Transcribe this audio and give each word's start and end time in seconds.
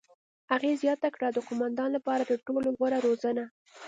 هغې 0.51 0.79
زیاته 0.81 1.07
کړه: 1.15 1.27
"د 1.31 1.37
قوماندان 1.47 1.89
لپاره 1.97 2.23
تر 2.29 2.39
ټولو 2.47 2.67
غوره 2.77 2.99
روزنه. 3.07 3.43